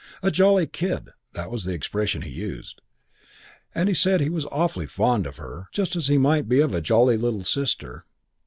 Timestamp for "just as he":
5.73-6.17